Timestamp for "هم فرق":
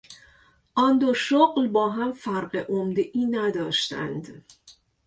1.89-2.65